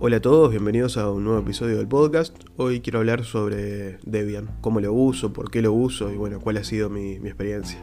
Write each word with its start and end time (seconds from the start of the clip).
Hola 0.00 0.18
a 0.18 0.20
todos, 0.20 0.52
bienvenidos 0.52 0.96
a 0.96 1.10
un 1.10 1.24
nuevo 1.24 1.40
episodio 1.40 1.78
del 1.78 1.88
podcast. 1.88 2.32
Hoy 2.56 2.78
quiero 2.78 3.00
hablar 3.00 3.24
sobre 3.24 3.98
Debian, 4.06 4.48
cómo 4.60 4.78
lo 4.78 4.92
uso, 4.92 5.32
por 5.32 5.50
qué 5.50 5.60
lo 5.60 5.72
uso 5.72 6.12
y 6.12 6.16
bueno, 6.16 6.38
cuál 6.38 6.56
ha 6.58 6.62
sido 6.62 6.88
mi, 6.88 7.14
experiencia. 7.14 7.82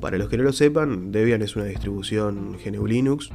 Para 0.00 0.16
los 0.16 0.28
que 0.28 0.36
no 0.36 0.44
lo 0.44 0.52
sepan, 0.52 1.10
Debian 1.10 1.42
es 1.42 1.56
una 1.56 1.64
distribución 1.64 2.56
GNU 2.64 2.86
Linux, 2.86 3.30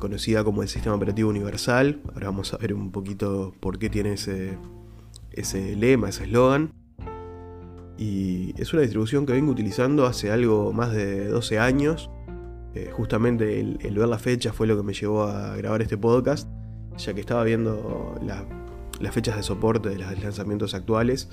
conocida 0.00 0.42
como 0.42 0.62
el 0.62 0.68
sistema 0.68 0.96
operativo 0.96 1.30
universal. 1.30 2.00
Ahora 2.12 2.26
vamos 2.26 2.52
a 2.54 2.56
ver 2.56 2.74
un 2.74 2.90
poquito 2.90 3.54
por 3.60 3.78
qué 3.78 3.88
tiene 3.88 4.14
ese, 4.14 4.58
ese 5.30 5.76
lema, 5.76 6.08
ese 6.08 6.24
eslogan. 6.24 6.72
Y 7.98 8.52
es 8.60 8.72
una 8.72 8.82
distribución 8.82 9.26
que 9.26 9.32
vengo 9.32 9.52
utilizando 9.52 10.06
hace 10.06 10.32
algo 10.32 10.72
más 10.72 10.92
de 10.92 11.28
12 11.28 11.56
años. 11.60 12.10
Eh, 12.74 12.90
justamente 12.92 13.60
el, 13.60 13.78
ver 13.78 14.08
la 14.08 14.18
fecha 14.18 14.52
fue 14.52 14.66
lo 14.66 14.76
que 14.76 14.82
me 14.82 14.92
llevó 14.92 15.22
a 15.22 15.54
grabar 15.56 15.82
este 15.82 15.96
podcast 15.96 16.48
ya 17.04 17.14
que 17.14 17.20
estaba 17.20 17.44
viendo 17.44 18.14
las 19.00 19.14
fechas 19.14 19.36
de 19.36 19.42
soporte 19.42 19.88
de 19.88 19.98
los 19.98 20.22
lanzamientos 20.22 20.74
actuales 20.74 21.28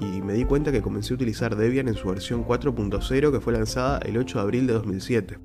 y 0.00 0.22
me 0.22 0.32
di 0.32 0.44
cuenta 0.44 0.72
que 0.72 0.82
comencé 0.82 1.12
a 1.12 1.16
utilizar 1.16 1.56
Debian 1.56 1.88
en 1.88 1.94
su 1.94 2.08
versión 2.08 2.44
4.0 2.44 3.32
que 3.32 3.40
fue 3.40 3.52
lanzada 3.52 3.98
el 3.98 4.16
8 4.16 4.38
de 4.38 4.42
abril 4.42 4.66
de 4.66 4.72
2007. 4.74 5.38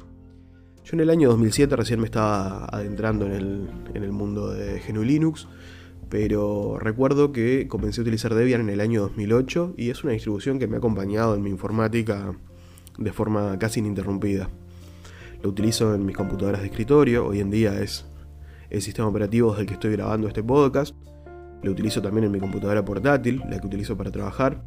Yo 0.84 0.94
en 0.94 1.00
el 1.00 1.10
año 1.10 1.30
2007 1.30 1.76
recién 1.76 2.00
me 2.00 2.06
estaba 2.06 2.66
adentrando 2.66 3.26
en 3.26 3.32
el, 3.32 3.70
en 3.94 4.04
el 4.04 4.12
mundo 4.12 4.52
de 4.52 4.80
GNU 4.88 5.04
Linux, 5.04 5.48
pero 6.10 6.78
recuerdo 6.80 7.32
que 7.32 7.68
comencé 7.68 8.02
a 8.02 8.04
utilizar 8.04 8.36
Debian 8.36 8.62
en 8.62 8.70
el 8.70 8.80
año 8.80 9.02
2008 9.02 9.74
y 9.78 9.90
es 9.90 10.04
una 10.04 10.14
distribución 10.14 10.60
que 10.60 10.68
me 10.68 10.76
ha 10.76 10.78
acompañado 10.78 11.36
en 11.36 11.42
mi 11.42 11.50
informática 11.50 12.38
de 12.98 13.12
forma 13.12 13.58
casi 13.60 13.80
ininterrumpida. 13.80 14.50
Lo 15.42 15.50
utilizo 15.50 15.94
en 15.94 16.06
mis 16.06 16.16
computadoras 16.16 16.62
de 16.62 16.68
escritorio, 16.68 17.26
hoy 17.26 17.40
en 17.40 17.50
día 17.50 17.82
es 17.82 18.06
el 18.70 18.82
sistema 18.82 19.08
operativo 19.08 19.54
del 19.56 19.66
que 19.66 19.74
estoy 19.74 19.92
grabando 19.92 20.28
este 20.28 20.44
podcast. 20.44 20.96
Lo 21.64 21.72
utilizo 21.72 22.02
también 22.02 22.26
en 22.26 22.32
mi 22.32 22.40
computadora 22.40 22.86
portátil, 22.86 23.42
la 23.50 23.60
que 23.60 23.68
utilizo 23.68 23.98
para 23.98 24.12
trabajar. 24.12 24.64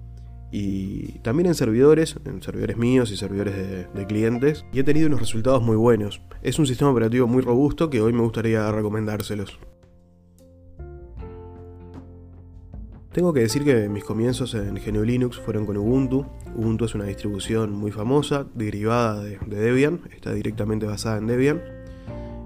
Y 0.51 1.19
también 1.19 1.47
en 1.47 1.55
servidores, 1.55 2.17
en 2.25 2.43
servidores 2.43 2.77
míos 2.77 3.11
y 3.11 3.17
servidores 3.17 3.55
de, 3.95 4.07
clientes. 4.07 4.65
Y 4.73 4.81
he 4.81 4.85
tenido 4.85 5.07
unos 5.07 5.21
resultados 5.21 5.63
muy 5.63 5.77
buenos. 5.77 6.23
Es 6.43 6.59
un 6.59 6.67
sistema 6.67 6.91
operativo 6.91 7.27
muy 7.27 7.43
robusto 7.43 7.91
que 7.91 8.01
hoy 8.01 8.13
me 8.13 8.23
gustaría 8.23 8.71
recomendárselos. 8.73 9.59
Tengo 13.13 13.33
que 13.33 13.41
decir 13.41 13.65
que 13.65 13.89
mis 13.89 14.05
comienzos 14.05 14.55
en 14.55 14.75
GNU 14.75 15.03
Linux 15.03 15.39
fueron 15.39 15.67
con 15.67 15.77
Ubuntu. 15.77 16.27
Ubuntu 16.57 16.85
es 16.85 16.95
una 16.95 17.05
distribución 17.05 17.73
muy 17.73 17.91
famosa, 17.91 18.47
derivada 18.55 19.23
de 19.23 19.39
Debian, 19.47 20.01
está 20.15 20.33
directamente 20.33 20.87
basada 20.87 21.19
en 21.19 21.27
Debian 21.27 21.78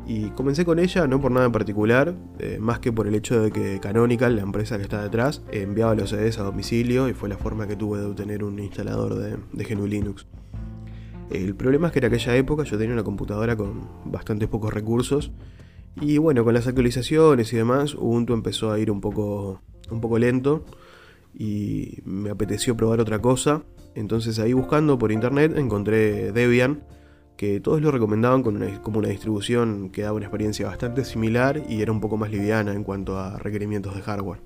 y 0.07 0.31
comencé 0.31 0.65
con 0.65 0.79
ella 0.79 1.07
no 1.07 1.21
por 1.21 1.31
nada 1.31 1.47
en 1.47 1.53
particular, 1.53 2.15
eh, 2.39 2.59
más 2.61 2.81
que 2.81 2.93
por 2.93 3.07
el 3.07 3.15
hecho 3.15 3.41
de 3.41 3.51
que 3.51 3.81
Canonical, 3.81 4.37
la 4.37 4.43
empresa 4.43 4.77
que 4.77 4.83
está 4.83 5.03
detrás, 5.03 5.43
enviaba 5.51 5.95
los 5.95 6.11
CDs 6.11 6.39
a 6.39 6.43
domicilio 6.43 7.09
y 7.09 7.15
fue 7.15 7.29
la 7.29 7.37
forma 7.37 7.67
que 7.67 7.77
tuve 7.77 8.01
de 8.01 8.07
obtener 8.07 8.45
un 8.45 8.59
instalador 8.59 9.15
de, 9.15 9.37
de 9.53 9.65
GNU 9.65 9.87
Linux. 9.87 10.27
El 11.31 11.55
problema 11.55 11.87
es 11.87 11.93
que 11.93 12.01
en 12.01 12.07
aquella 12.07 12.37
época 12.37 12.65
yo 12.65 12.77
tenía 12.77 12.93
una 12.93 13.05
computadora 13.05 13.57
con 13.57 13.89
bastante 14.05 14.49
pocos 14.49 14.73
recursos 14.73 15.33
y 16.01 16.19
bueno, 16.19 16.45
con 16.45 16.55
las 16.55 16.67
actualizaciones 16.67 17.53
y 17.53 17.57
demás, 17.57 17.95
Ubuntu 17.95 18.33
empezó 18.35 18.73
a 18.73 18.79
ir 18.79 18.91
un 18.91 19.01
poco, 19.01 19.61
un 19.91 20.01
poco 20.01 20.19
lento 20.19 20.65
y 21.35 21.99
me 22.05 22.31
apeteció 22.31 22.77
probar 22.77 23.01
otra 23.01 23.21
cosa. 23.21 23.63
Entonces 23.95 24.39
ahí 24.39 24.53
buscando 24.53 24.99
por 24.99 25.13
internet 25.13 25.57
encontré 25.57 26.33
Debian 26.33 26.85
que 27.43 27.59
todos 27.59 27.83
lo 27.83 27.91
recomendaban 27.91 28.45
como 28.45 29.01
una 29.01 29.09
distribución 29.09 29.91
que 29.91 30.03
daba 30.03 30.15
una 30.15 30.27
experiencia 30.27 30.69
bastante 30.69 31.05
similar 31.05 31.61
y 31.69 31.83
era 31.83 31.91
un 31.91 32.01
poco 32.01 32.17
más 32.17 32.31
liviana 32.31 32.73
en 32.73 32.85
cuanto 32.85 33.19
a 33.19 33.37
requerimientos 33.37 33.97
de 33.97 34.01
hardware. 34.01 34.41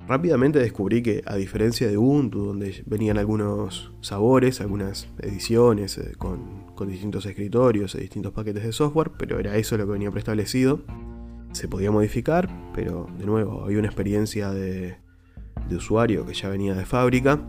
Rápidamente 0.00 0.58
descubrí 0.58 1.04
que, 1.04 1.22
a 1.24 1.36
diferencia 1.36 1.86
de 1.86 1.96
Ubuntu, 1.96 2.46
donde 2.46 2.82
venían 2.86 3.16
algunos 3.16 3.92
sabores, 4.00 4.60
algunas 4.60 5.06
ediciones 5.20 5.96
eh, 5.98 6.14
con, 6.18 6.66
distintos 6.88 7.26
escritorios 7.26 7.94
y 7.94 7.98
distintos 7.98 8.32
paquetes 8.32 8.64
de 8.64 8.72
software, 8.72 9.12
pero 9.16 9.38
era 9.38 9.56
eso 9.56 9.78
lo 9.78 9.86
que 9.86 9.92
venía 9.92 10.10
preestablecido, 10.10 10.80
se 11.52 11.68
podía 11.68 11.92
modificar, 11.92 12.50
pero 12.74 13.06
de 13.16 13.24
nuevo 13.24 13.62
había 13.62 13.78
una 13.78 13.86
experiencia 13.86 14.50
de 14.50 14.96
usuario 15.70 16.26
que 16.26 16.34
ya 16.34 16.48
venía 16.48 16.74
de 16.74 16.86
fábrica 16.86 17.40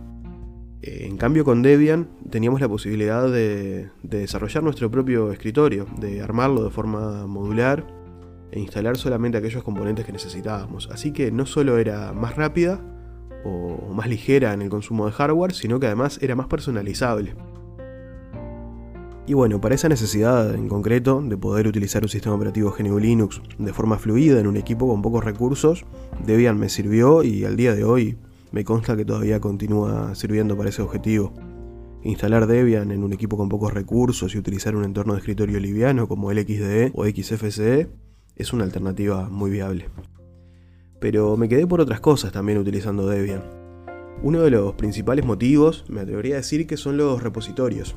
en 0.86 1.18
cambio 1.18 1.44
con 1.44 1.62
Debian 1.62 2.08
teníamos 2.30 2.62
la 2.62 2.70
posibilidad 2.70 3.30
de, 3.30 3.90
desarrollar 4.04 4.64
nuestro 4.64 4.92
propio 4.92 5.32
escritorio, 5.32 5.88
de 6.00 6.22
armarlo 6.22 6.64
de 6.64 6.70
forma 6.70 7.26
modular 7.26 7.86
e 8.52 8.60
instalar 8.60 8.96
solamente 8.96 9.38
aquellos 9.38 9.64
componentes 9.64 10.06
que 10.06 10.12
necesitábamos. 10.12 10.90
Así 10.92 11.12
que 11.12 11.32
no 11.32 11.46
solo 11.46 11.78
era 11.78 12.14
más 12.14 12.36
rápida 12.36 12.80
o 13.44 13.94
más 13.94 14.08
ligera 14.08 14.54
en 14.54 14.62
el 14.62 14.70
consumo 14.70 15.08
de 15.08 15.12
hardware, 15.12 15.54
sino 15.54 15.80
que 15.80 15.88
además 15.88 16.20
era 16.22 16.36
más 16.36 16.48
personalizable. 16.48 17.36
Y 19.28 19.34
bueno, 19.34 19.60
para 19.60 19.74
esa 19.74 19.90
necesidad 19.90 20.54
en 20.54 20.68
concreto 20.68 21.20
de 21.20 21.36
poder 21.36 21.68
utilizar 21.68 22.04
un 22.04 22.10
sistema 22.10 22.36
operativo 22.36 22.76
GNU 22.78 23.00
Linux 23.00 23.42
de 23.58 23.74
forma 23.74 23.98
fluida 23.98 24.40
en 24.40 24.46
un 24.46 24.56
equipo 24.56 24.88
con 24.88 25.02
pocos 25.02 25.24
recursos, 25.24 25.84
Debian 26.24 26.60
me 26.60 26.70
sirvió 26.70 27.24
y 27.24 27.44
al 27.44 27.56
día 27.56 27.74
de 27.74 27.84
hoy 27.84 28.18
me 28.52 28.64
consta 28.64 28.96
que 28.96 29.06
todavía 29.06 29.40
continúa 29.40 30.16
sirviendo 30.16 30.58
para 30.58 30.70
ese 30.70 30.82
objetivo. 30.82 31.34
Instalar 32.04 32.48
Debian 32.48 32.92
en 32.92 33.04
un 33.04 33.14
equipo 33.14 33.38
con 33.38 33.50
pocos 33.50 33.74
recursos 33.74 34.36
y 34.36 34.38
utilizar 34.38 34.76
un 34.76 34.84
entorno 34.84 35.14
de 35.14 35.20
escritorio 35.20 35.60
liviano 35.60 36.08
como 36.08 36.32
LXDE 36.32 36.92
o 36.94 37.06
XFCE 37.06 37.90
es 38.36 38.54
una 38.54 38.64
alternativa 38.64 39.28
muy 39.30 39.50
viable. 39.50 39.90
Pero 41.00 41.36
me 41.38 41.50
quedé 41.50 41.66
por 41.66 41.82
otras 41.82 42.00
cosas 42.00 42.32
también 42.32 42.58
utilizando 42.58 43.08
Debian. 43.08 43.44
Uno 44.24 44.42
de 44.42 44.52
los 44.52 44.76
principales 44.76 45.26
motivos, 45.26 45.86
me 45.90 46.02
atrevería 46.02 46.36
a 46.36 46.38
decir 46.38 46.68
que 46.68 46.78
son 46.78 46.98
los 46.98 47.22
repositorios. 47.22 47.96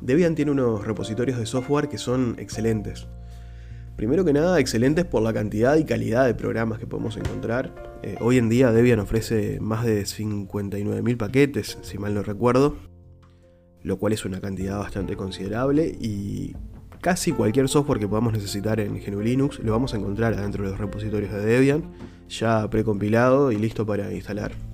Debian 0.00 0.34
tiene 0.34 0.52
unos 0.52 0.86
repositorios 0.86 1.38
de 1.38 1.46
software 1.46 1.88
que 1.88 1.98
son 1.98 2.36
excelentes. 2.38 3.08
Primero 4.00 4.24
que 4.24 4.32
nada, 4.32 4.58
excelentes 4.58 5.04
por 5.04 5.20
la 5.20 5.34
cantidad 5.34 5.76
y 5.76 5.84
calidad 5.84 6.24
de 6.24 6.32
programas 6.32 6.78
que 6.78 6.86
podemos 6.86 7.18
encontrar. 7.18 8.00
Eh, 8.02 8.16
hoy 8.20 8.38
en 8.38 8.48
día 8.48 8.72
Debian 8.72 8.98
ofrece 8.98 9.60
más 9.60 9.84
de 9.84 10.04
59.000 10.04 11.18
paquetes, 11.18 11.76
si 11.82 11.98
mal 11.98 12.14
no 12.14 12.22
recuerdo, 12.22 12.76
lo 13.82 13.98
cual 13.98 14.14
es 14.14 14.24
una 14.24 14.40
cantidad 14.40 14.78
bastante 14.78 15.16
considerable 15.16 15.94
y 16.00 16.56
casi 17.02 17.32
cualquier 17.32 17.68
software 17.68 18.00
que 18.00 18.08
podamos 18.08 18.32
necesitar 18.32 18.80
en 18.80 18.98
GNU 19.04 19.20
Linux 19.20 19.58
lo 19.58 19.72
vamos 19.72 19.92
a 19.92 19.98
encontrar 19.98 20.32
adentro 20.32 20.64
de 20.64 20.70
los 20.70 20.80
repositorios 20.80 21.30
de 21.30 21.44
Debian, 21.44 21.92
ya 22.26 22.70
precompilado 22.70 23.52
y 23.52 23.56
listo 23.56 23.84
para 23.84 24.14
instalar. 24.14 24.69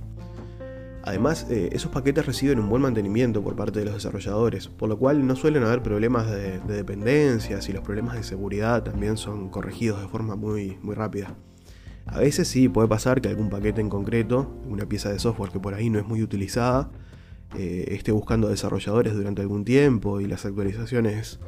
Además, 1.06 1.46
eh, 1.50 1.68
esos 1.70 1.92
paquetes 1.92 2.26
reciben 2.26 2.58
un 2.58 2.68
buen 2.68 2.82
mantenimiento 2.82 3.40
por 3.40 3.54
parte 3.54 3.78
de 3.78 3.84
los 3.84 3.94
desarrolladores, 3.94 4.66
por 4.66 4.88
lo 4.88 4.98
cual 4.98 5.24
no 5.24 5.36
suelen 5.36 5.62
haber 5.62 5.80
problemas 5.80 6.28
de, 6.28 6.58
dependencias 6.58 7.68
y 7.68 7.72
los 7.72 7.84
problemas 7.84 8.16
de 8.16 8.24
seguridad 8.24 8.82
también 8.82 9.16
son 9.16 9.48
corregidos 9.48 10.00
de 10.00 10.08
forma 10.08 10.34
muy, 10.34 10.78
muy 10.82 10.96
rápida. 10.96 11.36
A 12.06 12.18
veces 12.18 12.48
sí 12.48 12.68
puede 12.68 12.88
pasar 12.88 13.20
que 13.20 13.28
algún 13.28 13.50
paquete 13.50 13.80
en 13.80 13.88
concreto, 13.88 14.52
una 14.68 14.86
pieza 14.86 15.12
de 15.12 15.20
software 15.20 15.52
que 15.52 15.60
por 15.60 15.74
ahí 15.74 15.90
no 15.90 16.00
es 16.00 16.06
muy 16.08 16.24
utilizada, 16.24 16.90
eh, 17.56 17.84
esté 17.92 18.10
buscando 18.10 18.48
desarrolladores 18.48 19.14
durante 19.14 19.42
algún 19.42 19.64
tiempo 19.64 20.20
y 20.20 20.26
las 20.26 20.44
actualizaciones 20.44 21.38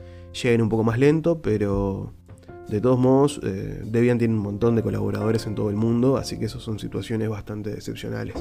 lleguen 0.40 0.62
un 0.62 0.68
poco 0.68 0.84
más 0.84 1.00
lento, 1.00 1.42
pero 1.42 2.12
de 2.68 2.80
todos 2.80 3.00
modos 3.00 3.40
eh, 3.42 3.82
Debian 3.84 4.18
tiene 4.18 4.34
un 4.34 4.40
montón 4.40 4.76
de 4.76 4.84
colaboradores 4.84 5.48
en 5.48 5.56
todo 5.56 5.68
el 5.68 5.76
mundo, 5.76 6.16
así 6.16 6.38
que 6.38 6.44
esas 6.44 6.62
son 6.62 6.78
situaciones 6.78 7.28
bastante 7.28 7.72
excepcionales. 7.72 8.36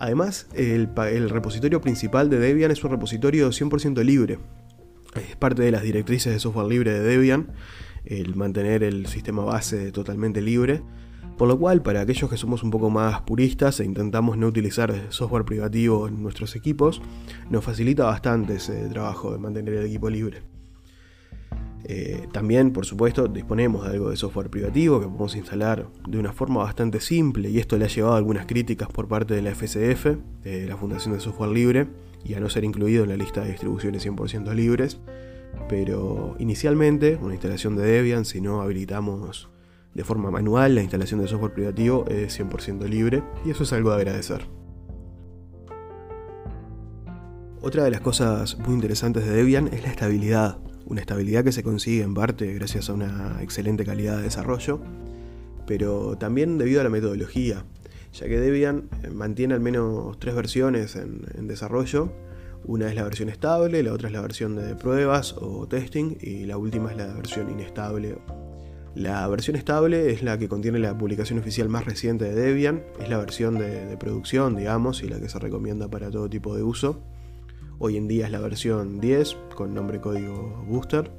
Además, 0.00 0.48
el, 0.54 0.88
repositorio 1.28 1.82
principal 1.82 2.30
de 2.30 2.38
Debian 2.38 2.70
es 2.70 2.82
un 2.82 2.90
repositorio 2.90 3.50
100% 3.50 4.02
libre. 4.02 4.38
Es 5.14 5.36
parte 5.36 5.60
de 5.62 5.70
las 5.70 5.82
directrices 5.82 6.32
de 6.32 6.40
software 6.40 6.68
libre 6.68 6.92
de 6.92 7.00
Debian, 7.00 7.52
el 8.06 8.34
mantener 8.34 8.82
el 8.82 9.06
sistema 9.06 9.44
base 9.44 9.92
totalmente 9.92 10.40
libre. 10.40 10.82
Por 11.36 11.48
lo 11.48 11.58
cual, 11.58 11.82
para 11.82 12.00
aquellos 12.00 12.30
que 12.30 12.38
somos 12.38 12.62
un 12.62 12.70
poco 12.70 12.88
más 12.88 13.20
puristas 13.22 13.78
e 13.80 13.84
intentamos 13.84 14.38
no 14.38 14.46
utilizar 14.46 14.94
software 15.10 15.44
privativo 15.44 16.08
en 16.08 16.22
nuestros 16.22 16.56
equipos, 16.56 17.02
nos 17.50 17.62
facilita 17.62 18.04
bastante 18.04 18.54
ese 18.54 18.88
trabajo 18.88 19.32
de 19.32 19.38
mantener 19.38 19.74
el 19.74 19.86
equipo 19.86 20.08
libre. 20.08 20.59
Eh, 21.92 22.28
también, 22.30 22.72
por 22.72 22.86
supuesto, 22.86 23.26
disponemos 23.26 23.84
de 23.84 23.90
algo 23.90 24.10
de 24.10 24.16
software 24.16 24.48
privativo 24.48 25.00
que 25.00 25.06
podemos 25.06 25.34
instalar 25.34 25.88
de 26.08 26.18
una 26.18 26.32
forma 26.32 26.62
bastante 26.62 27.00
simple 27.00 27.50
y 27.50 27.58
esto 27.58 27.76
le 27.78 27.86
ha 27.86 27.88
llevado 27.88 28.14
algunas 28.14 28.46
críticas 28.46 28.88
por 28.88 29.08
parte 29.08 29.34
de 29.34 29.42
la 29.42 29.50
FCF, 29.50 30.06
la 30.44 30.76
Fundación 30.76 31.14
de 31.14 31.20
Software 31.20 31.50
Libre, 31.50 31.88
y 32.24 32.34
a 32.34 32.40
no 32.40 32.48
ser 32.48 32.62
incluido 32.62 33.02
en 33.02 33.10
la 33.10 33.16
lista 33.16 33.40
de 33.42 33.50
distribuciones 33.50 34.06
100% 34.06 34.54
libres. 34.54 35.00
Pero 35.68 36.36
inicialmente, 36.38 37.18
una 37.20 37.34
instalación 37.34 37.74
de 37.74 37.82
Debian, 37.82 38.24
si 38.24 38.40
no 38.40 38.62
habilitamos 38.62 39.50
de 39.92 40.04
forma 40.04 40.30
manual 40.30 40.76
la 40.76 40.82
instalación 40.82 41.20
de 41.20 41.26
software 41.26 41.54
privativo, 41.54 42.04
es 42.06 42.38
100% 42.38 42.88
libre 42.88 43.24
y 43.44 43.50
eso 43.50 43.64
es 43.64 43.72
algo 43.72 43.90
de 43.90 43.96
agradecer. 43.96 44.46
Otra 47.60 47.82
de 47.82 47.90
las 47.90 48.00
cosas 48.00 48.56
muy 48.60 48.74
interesantes 48.74 49.26
de 49.26 49.32
Debian 49.32 49.66
es 49.72 49.82
la 49.82 49.90
estabilidad 49.90 50.69
una 50.90 51.00
estabilidad 51.00 51.44
que 51.44 51.52
se 51.52 51.62
consigue 51.62 52.02
en 52.02 52.14
parte 52.14 52.52
gracias 52.52 52.90
a 52.90 52.92
una 52.92 53.38
excelente 53.40 53.84
calidad 53.84 54.16
de 54.16 54.24
desarrollo, 54.24 54.80
pero 55.64 56.18
también 56.18 56.58
debido 56.58 56.80
a 56.80 56.84
la 56.84 56.90
metodología, 56.90 57.64
ya 58.12 58.26
que 58.26 58.40
Debian 58.40 58.88
eh, 59.04 59.10
mantiene 59.10 59.54
al 59.54 59.60
menos 59.60 60.18
tres 60.18 60.34
versiones 60.34 60.96
en, 60.96 61.46
desarrollo. 61.46 62.12
Una 62.64 62.88
es 62.88 62.96
la 62.96 63.04
versión 63.04 63.28
estable, 63.28 63.82
la 63.82 63.92
otra 63.92 64.08
es 64.08 64.12
la 64.12 64.20
versión 64.20 64.56
de 64.56 64.74
pruebas 64.74 65.34
o 65.38 65.66
testing 65.66 66.16
y 66.20 66.44
la 66.44 66.58
última 66.58 66.90
es 66.90 66.96
la 66.96 67.14
versión 67.14 67.48
inestable. 67.50 68.18
La 68.96 69.26
versión 69.28 69.56
estable 69.56 70.10
es 70.10 70.22
la 70.24 70.38
que 70.38 70.48
contiene 70.48 70.80
la 70.80 70.98
publicación 70.98 71.38
oficial 71.38 71.68
más 71.68 71.84
reciente 71.84 72.24
de 72.24 72.34
Debian, 72.34 72.82
es 73.00 73.08
la 73.08 73.18
versión 73.18 73.56
de, 73.58 73.86
de 73.86 73.96
producción, 73.96 74.56
digamos, 74.56 75.04
y 75.04 75.08
la 75.08 75.20
que 75.20 75.28
se 75.28 75.38
recomienda 75.38 75.88
para 75.88 76.10
todo 76.10 76.28
tipo 76.28 76.56
de 76.56 76.64
uso. 76.64 77.00
Hoy 77.82 77.96
en 77.96 78.08
día 78.08 78.26
es 78.26 78.30
la 78.30 78.40
versión 78.40 79.00
10 79.00 79.38
con 79.54 79.72
nombre 79.72 80.02
código 80.02 80.62
Booster 80.68 81.10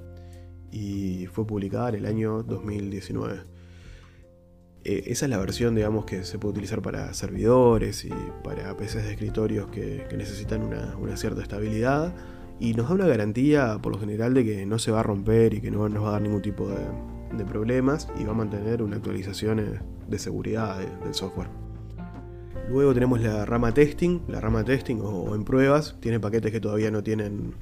y 0.72 1.26
fue 1.26 1.48
publicada 1.48 1.90
en 1.90 1.96
el 1.96 2.06
año 2.06 2.44
2019. 2.44 3.40
Eh, 4.84 5.04
esa 5.08 5.26
es 5.26 5.30
la 5.32 5.40
versión, 5.40 5.74
digamos, 5.74 6.06
que 6.06 6.24
se 6.24 6.38
puede 6.38 6.52
utilizar 6.52 6.84
para 6.84 7.16
servidores 7.16 8.06
y 8.06 8.12
para 8.44 8.78
PCs 8.78 9.06
de 9.06 9.12
escritorios 9.14 9.72
que, 9.72 10.06
necesitan 10.16 10.62
una, 10.62 11.18
cierta 11.18 11.42
estabilidad 11.42 12.14
y 12.60 12.76
nos 12.76 12.90
da 12.90 12.94
una 12.94 13.08
garantía, 13.08 13.80
por 13.82 13.94
lo 13.94 14.00
general, 14.00 14.36
de 14.36 14.46
que 14.46 14.64
no 14.68 14.78
se 14.78 14.92
va 14.92 15.00
a 15.00 15.04
romper 15.04 15.56
y 15.56 15.62
que 15.62 15.72
no 15.72 15.90
nos 15.90 16.04
va 16.04 16.10
a 16.10 16.12
dar 16.12 16.22
ningún 16.22 16.44
tipo 16.44 16.70
de, 16.70 17.44
problemas 17.46 18.08
y 18.20 18.24
va 18.24 18.34
a 18.34 18.36
mantener 18.36 18.84
una 18.84 18.98
actualización 18.98 19.80
de 20.08 20.20
seguridad 20.20 20.78
del 20.78 21.16
software. 21.16 21.71
Luego 22.72 22.94
tenemos 22.94 23.20
la 23.22 23.46
rama 23.46 23.74
testing, 23.74 24.22
la 24.30 24.40
rama 24.40 24.64
testing 24.64 25.02
o, 25.02 25.36
en 25.36 25.44
pruebas, 25.44 25.98
tiene 26.00 26.22
paquetes 26.22 26.52
que 26.54 26.62
todavía 26.62 26.90
no 26.90 27.04
tienen, 27.04 27.54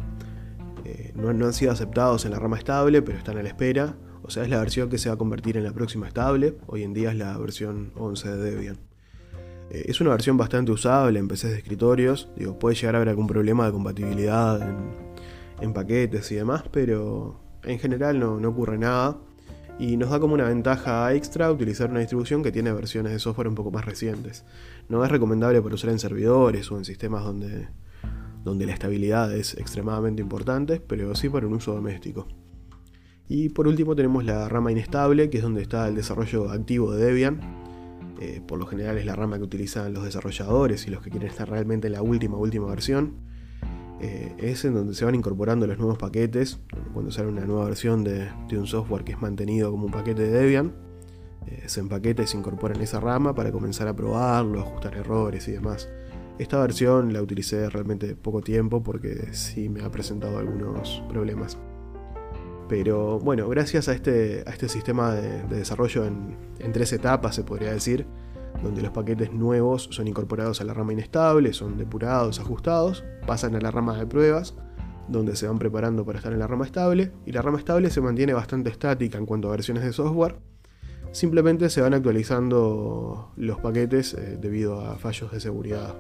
eh, 0.86 1.14
no, 1.16 1.30
han 1.30 1.54
sido 1.54 1.72
aceptados 1.72 2.26
en 2.26 2.32
la 2.32 2.40
rama 2.40 2.58
estable, 2.58 3.02
pero 3.02 3.18
están 3.18 3.38
a 3.38 3.44
la 3.44 3.50
espera 3.50 3.96
o 4.22 4.32
sea, 4.32 4.44
es 4.44 4.50
la 4.50 4.60
versión 4.60 4.90
que 4.90 5.00
se 5.00 5.10
va 5.10 5.16
a 5.16 5.18
convertir 5.18 5.58
en 5.58 5.64
la 5.64 5.72
próxima 5.72 6.08
estable. 6.08 6.56
Hoy 6.68 6.84
en 6.84 6.94
día 6.94 7.10
es 7.10 7.18
la 7.18 7.36
versión 7.40 7.92
11 7.96 8.30
de 8.30 8.38
Debian. 8.38 8.78
Eh, 9.72 9.86
es 9.88 10.02
una 10.02 10.12
versión 10.12 10.38
bastante 10.38 10.72
usable 10.72 11.18
en 11.18 11.28
PCs 11.28 11.50
de 11.50 11.58
escritorios. 11.58 12.30
Puede 12.60 12.76
llegar 12.76 12.94
a 12.94 12.98
haber 13.00 13.10
algún 13.10 13.26
problema 13.26 13.66
de 13.66 13.72
compatibilidad 13.72 14.62
en, 15.62 15.74
paquetes 15.74 16.32
y 16.32 16.36
demás, 16.36 16.64
pero 16.72 17.40
en 17.64 17.80
general 17.80 18.20
no 18.20 18.48
ocurre 18.48 18.78
nada. 18.78 19.18
Y 19.80 19.96
nos 19.96 20.10
da 20.10 20.20
como 20.20 20.34
una 20.34 20.44
ventaja 20.44 21.14
extra 21.14 21.50
utilizar 21.50 21.90
una 21.90 22.02
distribución 22.02 22.44
que 22.44 22.52
tiene 22.52 22.74
versiones 22.74 23.14
de 23.14 23.20
software 23.20 23.48
un 23.48 23.56
poco 23.56 23.72
más 23.72 23.86
recientes. 23.86 24.44
No 24.90 25.06
es 25.06 25.10
recomendable 25.10 25.62
para 25.62 25.74
usar 25.74 25.90
en 25.90 26.00
servidores 26.00 26.70
o 26.70 26.78
en 26.78 26.84
sistemas 26.84 27.24
donde, 27.24 27.70
donde 28.44 28.66
la 28.66 28.74
estabilidad 28.74 29.34
es 29.34 29.56
extremadamente 29.56 30.22
importante, 30.22 30.82
pero 30.82 31.16
sí 31.16 31.30
para 31.30 31.48
un 31.48 31.54
uso 31.54 31.74
doméstico. 31.74 32.28
Y 33.30 33.50
por 33.50 33.70
último 33.70 33.96
tenemos 33.96 34.26
la 34.26 34.50
rama 34.50 34.72
inestable, 34.72 35.30
que 35.30 35.38
es 35.38 35.44
donde 35.44 35.62
está 35.62 35.88
el 35.88 35.96
desarrollo 35.96 36.52
activo 36.52 36.92
de 36.92 37.06
Debian. 37.06 37.40
Eh, 38.20 38.42
por 38.46 38.60
lo 38.60 38.66
general 38.66 38.98
es 38.98 39.06
la 39.06 39.16
rama 39.16 39.38
que 39.38 39.44
utilizan 39.44 39.94
los 39.94 40.04
desarrolladores 40.04 40.88
y 40.88 40.90
los 40.90 41.02
que 41.02 41.10
quieren 41.10 41.30
estar 41.30 41.50
realmente 41.50 41.88
en 41.88 41.94
la 41.94 42.02
última, 42.02 42.38
última 42.38 42.68
versión. 42.68 43.14
Eh, 44.02 44.34
es 44.38 44.64
en 44.64 44.74
donde 44.74 44.94
se 44.94 45.04
van 45.04 45.16
incorporando 45.16 45.68
los 45.68 45.78
nuevos 45.78 45.98
paquetes. 45.98 46.60
Cuando 46.94 47.12
sale 47.12 47.28
una 47.28 47.46
nueva 47.46 47.66
versión 47.66 48.04
de, 48.04 48.30
un 48.52 48.68
software 48.68 49.04
que 49.04 49.12
es 49.12 49.22
mantenido 49.22 49.72
como 49.72 49.86
un 49.86 49.92
paquete 49.92 50.24
de 50.24 50.32
Debian, 50.32 50.74
eh, 51.48 51.64
se 51.68 51.80
empaqueta 51.82 52.24
y 52.24 52.28
se 52.28 52.38
incorpora 52.38 52.76
en 52.76 52.82
esa 52.82 53.00
rama 53.00 53.36
para 53.36 53.52
comenzar 53.52 53.88
a 53.88 53.96
probarlo, 53.96 54.62
ajustar 54.62 54.96
errores 54.96 55.48
y 55.48 55.52
demás. 55.52 55.90
Esta 56.38 56.60
versión 56.62 57.12
la 57.12 57.22
utilicé 57.22 57.70
realmente 57.70 58.16
poco 58.16 58.42
tiempo 58.42 58.82
porque 58.82 59.34
sí 59.34 59.68
me 59.68 59.84
ha 59.84 59.92
presentado 59.92 60.38
algunos 60.38 61.04
problemas. 61.10 61.58
Pero 62.70 63.20
bueno, 63.20 63.50
gracias 63.50 63.90
a 63.90 63.94
este, 63.94 64.44
a 64.46 64.52
este 64.52 64.70
sistema 64.70 65.16
de, 65.16 65.44
desarrollo 65.44 66.06
en, 66.06 66.38
tres 66.72 66.94
etapas, 66.94 67.36
se 67.36 67.44
podría 67.44 67.74
decir, 67.74 68.06
donde 68.64 68.82
los 68.82 68.92
paquetes 68.92 69.32
nuevos 69.32 69.90
son 69.92 70.08
incorporados 70.08 70.62
a 70.62 70.64
la 70.64 70.74
rama 70.74 70.94
inestable, 70.94 71.54
son 71.54 71.78
depurados, 71.78 72.40
ajustados, 72.40 73.04
pasan 73.26 73.56
a 73.56 73.62
la 73.62 73.72
rama 73.72 73.98
de 73.98 74.06
pruebas, 74.06 74.56
donde 75.08 75.36
se 75.36 75.48
van 75.48 75.60
preparando 75.60 76.06
para 76.06 76.20
estar 76.20 76.34
en 76.34 76.40
la 76.40 76.48
rama 76.48 76.66
estable, 76.66 77.12
y 77.26 77.32
la 77.32 77.42
rama 77.42 77.58
estable 77.58 77.90
se 77.90 78.02
mantiene 78.02 78.34
bastante 78.34 78.70
estática 78.70 79.18
en 79.18 79.26
cuanto 79.26 79.48
a 79.48 79.52
versiones 79.52 79.84
de 79.84 79.94
software, 79.94 80.38
simplemente 81.12 81.70
se 81.70 81.82
van 81.82 81.94
actualizando 81.94 83.32
los 83.36 83.60
paquetes 83.60 84.14
eh, 84.14 84.38
debido 84.40 84.82
a 84.82 84.98
fallos 84.98 85.32
de 85.32 85.40
seguridad. 85.40 85.96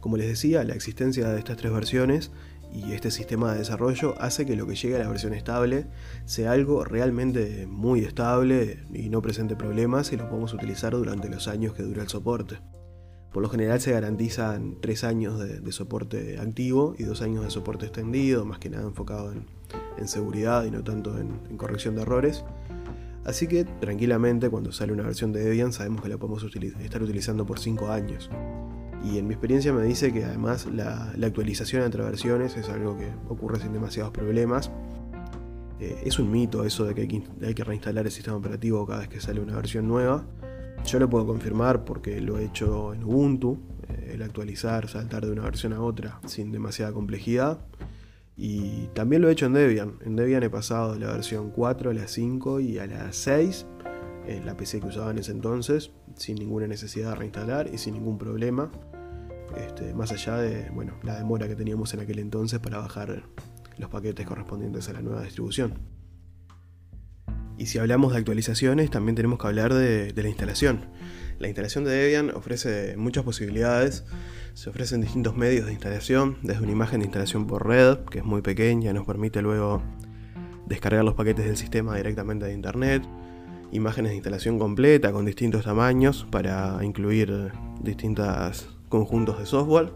Como 0.00 0.18
les 0.18 0.28
decía, 0.28 0.64
la 0.64 0.74
existencia 0.74 1.30
de 1.30 1.38
estas 1.38 1.56
tres 1.56 1.72
versiones 1.72 2.30
y 2.74 2.92
este 2.92 3.10
sistema 3.12 3.52
de 3.52 3.60
desarrollo 3.60 4.14
hace 4.20 4.44
que 4.44 4.56
lo 4.56 4.66
que 4.66 4.74
llegue 4.74 4.96
a 4.96 4.98
la 4.98 5.08
versión 5.08 5.32
estable 5.32 5.86
sea 6.24 6.52
algo 6.52 6.84
realmente 6.84 7.66
muy 7.68 8.00
estable 8.00 8.80
y 8.92 9.08
no 9.10 9.22
presente 9.22 9.54
problemas 9.54 10.12
y 10.12 10.16
lo 10.16 10.28
podemos 10.28 10.52
utilizar 10.52 10.92
durante 10.92 11.28
los 11.28 11.46
años 11.46 11.74
que 11.74 11.84
dura 11.84 12.02
el 12.02 12.08
soporte. 12.08 12.58
Por 13.32 13.42
lo 13.42 13.48
general 13.48 13.80
se 13.80 13.92
garantizan 13.92 14.80
3 14.80 15.04
años 15.04 15.38
de, 15.38 15.72
soporte 15.72 16.38
activo 16.38 16.94
y 16.98 17.04
2 17.04 17.22
años 17.22 17.44
de 17.44 17.50
soporte 17.50 17.86
extendido, 17.86 18.44
más 18.44 18.58
que 18.58 18.70
nada 18.70 18.84
enfocado 18.84 19.32
en, 19.32 20.08
seguridad 20.08 20.64
y 20.64 20.70
no 20.70 20.84
tanto 20.84 21.18
en, 21.18 21.40
en, 21.48 21.56
corrección 21.56 21.94
de 21.94 22.02
errores. 22.02 22.44
Así 23.24 23.46
que 23.46 23.64
tranquilamente 23.64 24.50
cuando 24.50 24.70
sale 24.70 24.92
una 24.92 25.02
versión 25.02 25.32
de 25.32 25.42
Debian 25.42 25.72
sabemos 25.72 26.02
que 26.02 26.08
la 26.08 26.18
podemos 26.18 26.44
estar 26.44 27.02
utilizando 27.02 27.46
por 27.46 27.58
5 27.58 27.88
años. 27.90 28.30
Y 29.04 29.18
en 29.18 29.26
mi 29.26 29.34
experiencia 29.34 29.72
me 29.72 29.82
dice 29.82 30.12
que 30.12 30.24
además 30.24 30.66
la, 30.66 31.12
actualización 31.22 31.82
entre 31.82 32.02
versiones 32.02 32.56
es 32.56 32.70
algo 32.70 32.96
que 32.96 33.08
ocurre 33.28 33.60
sin 33.60 33.72
demasiados 33.72 34.12
problemas. 34.12 34.70
Eh, 35.78 36.02
es 36.06 36.18
un 36.18 36.30
mito 36.30 36.64
eso 36.64 36.84
de 36.86 36.94
que 36.94 37.22
hay, 37.42 37.54
que 37.54 37.64
reinstalar 37.64 38.06
el 38.06 38.12
sistema 38.12 38.36
operativo 38.36 38.86
cada 38.86 39.00
vez 39.00 39.08
que 39.08 39.20
sale 39.20 39.40
una 39.40 39.56
versión 39.56 39.86
nueva. 39.86 40.24
Yo 40.86 40.98
lo 40.98 41.10
puedo 41.10 41.26
confirmar 41.26 41.84
porque 41.84 42.20
lo 42.20 42.38
he 42.38 42.46
hecho 42.46 42.94
en 42.94 43.04
Ubuntu, 43.04 43.58
eh, 43.88 44.12
el 44.14 44.22
actualizar, 44.22 44.88
saltar 44.88 45.26
de 45.26 45.32
una 45.32 45.42
versión 45.42 45.74
a 45.74 45.82
otra 45.82 46.20
sin 46.26 46.50
demasiada 46.50 46.92
complejidad. 46.92 47.58
Y 48.36 48.88
también 48.94 49.20
lo 49.20 49.28
he 49.28 49.32
hecho 49.32 49.46
en 49.46 49.52
Debian. 49.52 49.98
En 50.04 50.16
Debian 50.16 50.42
he 50.42 50.50
pasado 50.50 50.94
de 50.94 51.00
la 51.00 51.12
versión 51.12 51.50
4 51.50 51.90
a 51.90 51.94
la 51.94 52.08
5 52.08 52.60
y 52.60 52.78
a 52.78 52.86
la 52.86 53.12
6, 53.12 53.66
en 54.26 54.46
la 54.46 54.56
PC 54.56 54.80
que 54.80 54.86
usaba 54.86 55.10
en 55.10 55.18
ese 55.18 55.32
entonces, 55.32 55.92
sin 56.16 56.36
ninguna 56.36 56.66
necesidad 56.66 57.10
de 57.10 57.16
reinstalar 57.16 57.68
y 57.72 57.78
sin 57.78 57.94
ningún 57.94 58.16
problema. 58.16 58.70
Este, 59.56 59.94
más 59.94 60.10
allá 60.12 60.36
de 60.36 60.70
bueno, 60.70 60.94
la 61.02 61.16
demora 61.16 61.46
que 61.46 61.54
teníamos 61.54 61.94
en 61.94 62.00
aquel 62.00 62.18
entonces 62.18 62.58
para 62.58 62.78
bajar 62.78 63.24
los 63.78 63.90
paquetes 63.90 64.26
correspondientes 64.26 64.88
a 64.88 64.92
la 64.92 65.02
nueva 65.02 65.22
distribución. 65.22 65.74
Y 67.56 67.66
si 67.66 67.78
hablamos 67.78 68.12
de 68.12 68.18
actualizaciones, 68.18 68.90
también 68.90 69.14
tenemos 69.14 69.38
que 69.38 69.46
hablar 69.46 69.72
de, 69.72 70.12
la 70.14 70.28
instalación. 70.28 70.86
La 71.38 71.46
instalación 71.46 71.84
de 71.84 71.92
Debian 71.92 72.30
ofrece 72.30 72.96
muchas 72.96 73.22
posibilidades. 73.24 74.04
Se 74.54 74.70
ofrecen 74.70 75.00
distintos 75.00 75.36
medios 75.36 75.66
de 75.66 75.72
instalación, 75.72 76.38
desde 76.42 76.62
una 76.62 76.72
imagen 76.72 77.00
de 77.00 77.06
instalación 77.06 77.46
por 77.46 77.66
red, 77.66 77.98
que 78.10 78.18
es 78.18 78.24
muy 78.24 78.42
pequeña, 78.42 78.92
nos 78.92 79.06
permite 79.06 79.40
luego 79.40 79.82
descargar 80.66 81.04
los 81.04 81.14
paquetes 81.14 81.44
del 81.44 81.56
sistema 81.56 81.96
directamente 81.96 82.46
de 82.46 82.54
internet, 82.54 83.04
imágenes 83.70 84.10
de 84.10 84.16
instalación 84.16 84.58
completa 84.58 85.12
con 85.12 85.24
distintos 85.24 85.64
tamaños 85.64 86.26
para 86.30 86.78
incluir 86.82 87.52
distintas 87.80 88.73
conjuntos 88.88 89.38
de 89.38 89.46
software 89.46 89.92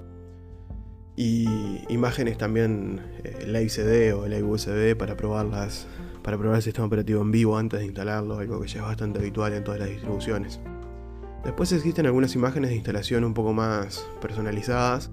y 1.17 1.47
imágenes 1.89 2.39
también 2.39 3.01
eh, 3.25 3.45
live 3.47 3.69
CD 3.69 4.13
o 4.13 4.27
live 4.27 4.45
USB 4.45 4.97
para 4.97 5.17
probarlas 5.17 5.87
para 6.23 6.37
probar 6.37 6.57
el 6.57 6.63
sistema 6.63 6.87
operativo 6.87 7.23
en 7.23 7.31
vivo 7.31 7.57
antes 7.57 7.81
de 7.81 7.87
instalarlo, 7.87 8.39
algo 8.39 8.61
que 8.61 8.69
ya 8.69 8.81
es 8.81 8.85
bastante 8.85 9.19
habitual 9.19 9.55
en 9.55 9.65
todas 9.65 9.81
las 9.81 9.89
distribuciones. 9.89 10.61
Después 11.43 11.73
existen 11.73 12.05
algunas 12.05 12.35
imágenes 12.35 12.69
de 12.69 12.77
instalación 12.77 13.25
un 13.25 13.33
poco 13.33 13.55
más 13.55 14.07
personalizadas, 14.21 15.11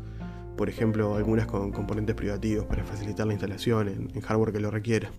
por 0.57 0.67
ejemplo 0.67 1.15
algunas 1.15 1.45
con 1.45 1.71
componentes 1.71 2.15
privativos 2.15 2.65
para 2.65 2.83
facilitar 2.83 3.27
la 3.27 3.33
instalación 3.33 4.09
en, 4.13 4.21
hardware 4.21 4.51
que 4.51 4.59
lo 4.59 4.71
requiera. 4.71 5.09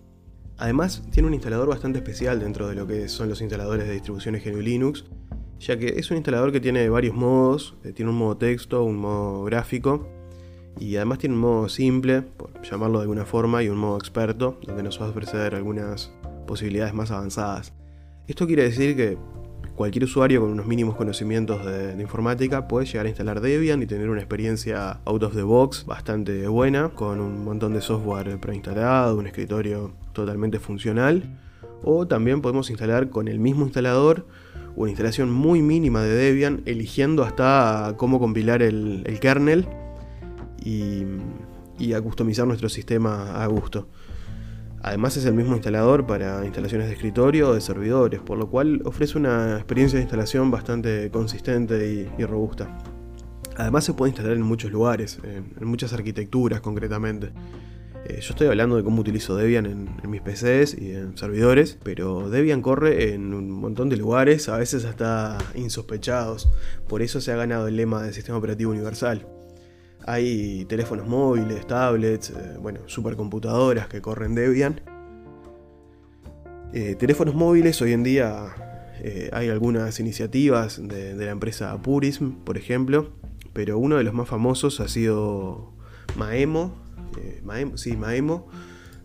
Además, 0.57 1.03
tiene 1.11 1.27
un 1.27 1.33
instalador 1.33 1.67
bastante 1.67 1.97
especial 1.97 2.39
dentro 2.39 2.67
de 2.67 2.75
lo 2.75 2.85
que 2.85 3.09
son 3.09 3.27
los 3.27 3.41
instaladores 3.41 3.87
de 3.87 3.93
distribuciones 3.93 4.45
GNU 4.45 4.61
Linux, 4.61 5.05
ya 5.59 5.77
que 5.77 5.87
es 5.97 6.11
un 6.11 6.17
instalador 6.17 6.51
que 6.51 6.59
tiene 6.59 6.87
varios 6.89 7.15
modos, 7.15 7.75
eh, 7.83 7.91
tiene 7.91 8.11
un 8.11 8.17
modo 8.17 8.37
texto, 8.37 8.83
un 8.83 8.97
modo 8.97 9.43
gráfico 9.43 10.07
y 10.79 10.95
además 10.95 11.19
tiene 11.19 11.35
un 11.35 11.41
modo 11.41 11.69
simple, 11.69 12.21
por 12.21 12.61
llamarlo 12.61 12.99
de 12.99 13.03
alguna 13.03 13.25
forma, 13.25 13.63
y 13.63 13.69
un 13.69 13.77
modo 13.77 13.97
experto, 13.97 14.59
donde 14.65 14.83
nos 14.83 15.01
va 15.01 15.07
a 15.07 15.09
ofrecer 15.09 15.55
algunas 15.55 16.13
posibilidades 16.45 16.93
más 16.93 17.11
avanzadas. 17.11 17.73
Esto 18.27 18.45
quiere 18.45 18.63
decir 18.63 18.95
que 18.95 19.17
cualquier 19.75 20.05
usuario 20.05 20.41
con 20.41 20.51
unos 20.51 20.65
mínimos 20.65 20.95
conocimientos 20.95 21.65
de, 21.65 21.99
informática 22.01 22.67
puede 22.67 22.85
llegar 22.85 23.05
a 23.05 23.09
instalar 23.09 23.41
Debian 23.41 23.81
y 23.81 23.85
tener 23.85 24.09
una 24.09 24.19
experiencia 24.19 24.99
out 25.05 25.23
of 25.23 25.35
the 25.35 25.43
box 25.43 25.85
bastante 25.85 26.47
buena, 26.47 26.89
con 26.89 27.19
un 27.19 27.43
montón 27.43 27.73
de 27.73 27.81
software 27.81 28.39
preinstalado, 28.39 29.17
un 29.17 29.27
escritorio 29.27 29.93
totalmente 30.13 30.59
funcional. 30.59 31.39
O 31.83 32.07
también 32.07 32.41
podemos 32.41 32.71
instalar 32.71 33.09
con 33.09 33.27
el 33.27 33.39
mismo 33.39 33.65
instalador 33.65 34.25
una 34.77 34.91
instalación 34.91 35.31
muy 35.31 35.61
mínima 35.61 36.01
de 36.03 36.15
Debian, 36.15 36.61
eligiendo 36.65 37.23
hasta 37.23 37.95
cómo 37.97 38.19
compilar 38.19 38.61
el, 38.61 39.03
kernel 39.19 39.67
y, 40.63 41.03
y 41.79 41.93
a 41.93 42.01
customizar 42.01 42.47
nuestro 42.47 42.69
sistema 42.69 43.43
a 43.43 43.47
gusto. 43.47 43.89
Además 44.83 45.17
es 45.17 45.25
el 45.25 45.33
mismo 45.33 45.55
instalador 45.55 46.05
para 46.05 46.45
instalaciones 46.45 46.87
de 46.87 46.93
escritorio 46.93 47.49
o 47.49 47.53
de 47.55 47.61
servidores, 47.61 48.21
por 48.21 48.37
lo 48.37 48.49
cual 48.49 48.81
ofrece 48.85 49.17
una 49.17 49.55
experiencia 49.55 49.97
de 49.97 50.03
instalación 50.03 50.51
bastante 50.51 51.09
consistente 51.09 52.09
y, 52.17 52.23
robusta. 52.23 52.77
Además 53.57 53.83
se 53.83 53.93
puede 53.93 54.11
instalar 54.11 54.33
en 54.33 54.43
muchos 54.43 54.71
lugares, 54.71 55.19
en, 55.23 55.67
muchas 55.67 55.91
arquitecturas 55.93 56.61
concretamente. 56.61 57.31
Eh, 58.09 58.21
yo 58.21 58.29
estoy 58.29 58.47
hablando 58.47 58.77
de 58.77 58.85
cómo 58.85 59.01
utilizo 59.01 59.35
Debian 59.35 59.65
en, 59.65 60.09
mis 60.09 60.21
PCs 60.21 60.77
y 60.79 60.91
en 60.91 61.17
servidores, 61.17 61.77
pero 61.83 62.29
Debian 62.29 62.61
corre 62.61 63.13
en 63.13 63.33
un 63.33 63.51
montón 63.51 63.89
de 63.89 63.97
lugares, 63.97 64.47
a 64.47 64.55
veces 64.55 64.85
hasta 64.85 65.37
insospechados. 65.55 66.49
Por 66.87 67.01
eso 67.01 67.19
se 67.19 67.33
ha 67.33 67.35
ganado 67.35 67.67
el 67.67 67.75
lema 67.75 68.01
del 68.03 68.13
sistema 68.13 68.37
operativo 68.37 68.71
universal. 68.71 69.27
Hay 70.05 70.63
teléfonos 70.69 71.05
móviles, 71.05 71.67
tablets, 71.67 72.29
eh, 72.29 72.57
bueno, 72.61 72.79
supercomputadoras 72.85 73.89
que 73.89 74.01
corren 74.01 74.35
Debian. 74.35 74.79
Eh, 76.73 76.95
teléfonos 76.95 77.35
móviles, 77.35 77.81
hoy 77.81 77.91
en 77.91 78.03
día 78.03 78.55
hay 79.31 79.49
algunas 79.49 79.99
iniciativas 79.99 80.81
de, 80.81 81.13
la 81.13 81.31
empresa 81.31 81.79
Purism, 81.81 82.31
por 82.43 82.57
ejemplo, 82.57 83.11
pero 83.53 83.77
uno 83.77 83.97
de 83.97 84.03
los 84.03 84.13
más 84.13 84.27
famosos 84.27 84.79
ha 84.79 84.87
sido 84.87 85.71
Maemo, 86.15 86.86
Maemo, 87.43 87.77
sí, 87.77 87.95
Maemo, 87.95 88.47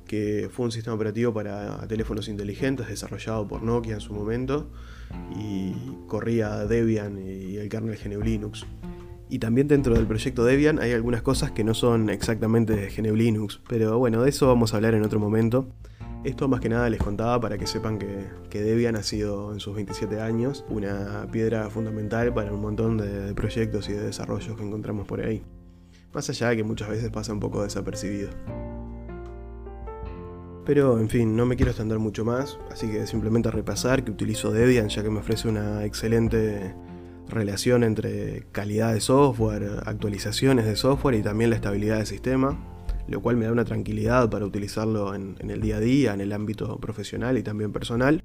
que 0.07 0.49
fue 0.53 0.67
un 0.67 0.73
sistema 0.73 0.95
operativo 0.95 1.33
para 1.33 1.87
teléfonos 1.89 2.29
inteligentes 2.29 2.89
desarrollado 2.89 3.47
por 3.49 3.63
Nokia 3.63 3.95
en 3.95 4.01
su 4.01 4.13
momento 4.13 4.71
y 5.37 5.75
corría 6.07 6.67
Debian 6.67 7.19
y 7.19 7.57
el 7.57 7.69
kernel 7.69 7.99
GNU 8.03 8.21
Linux. 8.23 8.67
Y 9.29 9.39
también 9.39 9.67
dentro 9.67 9.95
del 9.95 10.07
proyecto 10.07 10.45
Debian 10.45 10.79
hay 10.79 10.93
algunas 10.93 11.23
cosas 11.23 11.53
que 11.53 11.65
no 11.65 11.73
son 11.73 12.11
exactamente 12.11 12.77
de 12.77 12.91
GNU 12.91 13.17
Linux, 13.17 13.61
pero 13.67 13.99
bueno, 13.99 14.23
de 14.23 14.29
eso 14.29 14.47
vamos 14.47 14.75
a 14.75 14.77
hablar 14.77 14.95
en 14.95 15.05
otro 15.05 15.19
momento. 15.19 15.69
Esto 16.25 16.47
más 16.47 16.61
que 16.61 16.69
nada 16.69 16.89
les 16.89 17.01
contaba 17.01 17.41
para 17.41 17.59
que 17.59 17.67
sepan 17.67 17.99
que, 17.99 18.29
Debian 18.51 18.95
ha 18.95 19.03
sido 19.03 19.53
en 19.53 19.59
sus 19.59 19.75
27 19.75 20.21
años 20.21 20.65
una 20.69 21.27
piedra 21.33 21.69
fundamental 21.71 22.33
para 22.33 22.53
un 22.53 22.61
montón 22.61 22.99
de, 22.99 23.35
proyectos 23.35 23.89
y 23.89 23.93
de 23.93 24.03
desarrollos 24.03 24.57
que 24.57 24.63
encontramos 24.63 25.07
por 25.07 25.21
ahí. 25.21 25.43
Más 26.12 26.28
allá 26.28 26.50
de 26.50 26.57
que 26.59 26.64
muchas 26.64 26.88
veces 26.88 27.11
pasa 27.11 27.33
un 27.33 27.40
poco 27.40 27.62
desapercibido. 27.62 28.31
Pero 30.64 31.00
en 31.00 31.09
fin, 31.09 31.37
no 31.37 31.45
me 31.45 31.57
quiero 31.57 31.71
extender 31.71 31.99
mucho 31.99 32.25
más, 32.25 32.59
así 32.71 32.88
que 32.88 33.07
simplemente 33.07 33.50
repasar 33.50 34.04
que 34.04 34.12
utilizo 34.12 34.52
Debian 34.52 34.88
ya 34.88 35.02
que 35.02 35.11
me 35.11 35.19
ofrece 35.19 35.49
una 35.49 35.85
excelente 35.85 36.75
relación 37.28 37.83
entre 37.83 38.47
calidad 38.52 38.92
de 38.92 39.00
software, 39.00 39.83
actualizaciones 39.87 40.66
de 40.66 40.76
software 40.76 41.16
y 41.16 41.23
también 41.23 41.50
la 41.50 41.57
estabilidad 41.57 41.97
del 41.97 42.07
sistema, 42.07 42.59
lo 43.09 43.21
cual 43.21 43.37
me 43.37 43.47
da 43.47 43.52
una 43.52 43.64
tranquilidad 43.64 44.31
para 44.31 44.45
utilizarlo 44.45 45.14
en, 45.14 45.37
el 45.40 45.61
día 45.61 45.78
a 45.78 45.81
día, 45.81 46.14
en 46.14 46.21
el 46.21 46.33
ámbito 46.33 46.78
profesional 46.78 47.38
y 47.38 47.42
también 47.42 47.73
personal 47.73 48.23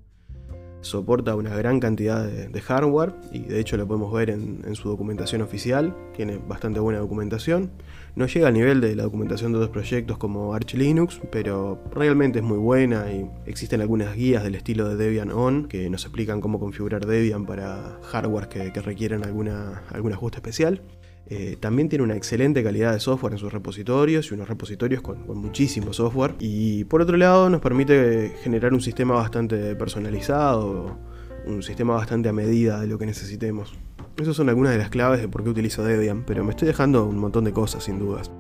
soporta 0.82 1.36
una 1.36 1.56
gran 1.56 1.80
cantidad 1.80 2.26
de, 2.26 2.62
hardware 2.62 3.14
y 3.32 3.40
de 3.40 3.60
hecho 3.60 3.78
lo 3.78 3.88
podemos 3.88 4.12
ver 4.14 4.30
en, 4.30 4.76
su 4.76 4.90
documentación 4.90 5.42
oficial, 5.42 5.96
tiene 6.16 6.38
bastante 6.38 6.80
buena 6.80 7.00
documentación. 7.00 7.72
No 8.16 8.26
llega 8.26 8.48
al 8.48 8.54
nivel 8.54 8.82
de 8.82 8.96
la 8.96 9.04
documentación 9.04 9.52
de 9.52 9.60
otros 9.60 9.72
proyectos 9.72 10.18
como 10.18 10.54
Arch 10.54 10.74
Linux, 10.74 11.22
pero 11.32 11.80
realmente 11.92 12.40
es 12.40 12.46
muy 12.46 12.58
buena 12.58 13.12
y 13.12 13.30
existen 13.46 13.82
algunas 13.82 14.16
guías 14.16 14.44
del 14.44 14.56
estilo 14.56 14.90
de 14.90 14.96
Debian 14.96 15.32
On 15.32 15.68
que 15.68 15.90
nos 15.90 16.04
explican 16.04 16.42
cómo 16.42 16.60
configurar 16.60 17.06
Debian 17.06 17.46
para 17.46 18.00
hardware 18.04 18.50
que, 18.50 18.74
que 18.74 18.82
requieren 18.82 19.24
alguna, 19.24 19.84
algún 19.92 20.14
ajuste 20.14 20.38
especial. 20.38 20.82
Eh, 21.30 21.58
también 21.60 21.90
tiene 21.90 22.04
una 22.04 22.16
excelente 22.16 22.64
calidad 22.64 22.94
de 22.94 23.02
software 23.02 23.34
en 23.34 23.40
sus 23.40 23.52
repositorios 23.52 24.32
y 24.32 24.34
unos 24.34 24.48
repositorios 24.48 25.02
con, 25.02 25.26
muchísimo 25.28 25.92
software. 25.92 26.36
Y 26.40 26.86
por 26.86 27.02
otro 27.02 27.18
lado 27.18 27.50
nos 27.50 27.62
permite 27.62 28.34
generar 28.44 28.74
un 28.74 28.82
sistema 28.82 29.16
bastante 29.16 29.76
personalizado, 29.76 30.98
un 31.46 31.64
sistema 31.64 31.96
bastante 31.96 32.30
a 32.30 32.34
medida 32.34 32.80
de 32.80 32.88
lo 32.88 32.98
que 32.98 33.06
necesitemos. 33.06 33.74
Esas 34.18 34.36
son 34.36 34.50
algunas 34.50 34.72
de 34.72 34.80
las 34.80 34.90
claves 34.90 35.22
de 35.22 35.28
por 35.28 35.44
qué 35.44 35.50
utilizo 35.50 35.84
Debian, 35.84 36.24
pero 36.26 36.44
me 36.44 36.52
estoy 36.52 36.68
dejando 36.68 37.06
un 37.06 37.18
montón 37.18 37.44
de 37.44 37.52
cosas 37.52 37.84
sin 37.84 38.00
dudas. 38.00 38.32